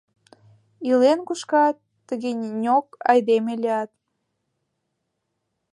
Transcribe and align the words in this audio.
«Илен 0.89 1.19
кушкат, 1.27 1.77
тыгеньок 2.07 2.87
айдеме 3.11 3.53
лият». 3.61 3.91